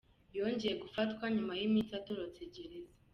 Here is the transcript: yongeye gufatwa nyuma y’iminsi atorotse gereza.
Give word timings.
yongeye 0.37 0.73
gufatwa 0.83 1.25
nyuma 1.35 1.53
y’iminsi 1.59 1.91
atorotse 1.99 2.41
gereza. 2.53 2.95